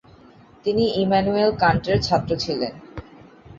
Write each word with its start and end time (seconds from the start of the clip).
তিনি 0.65 0.83
ইমানুয়েল 1.03 1.51
কান্টের 1.61 1.97
ছাত্র 2.01 2.31
ছিলেন। 2.43 2.73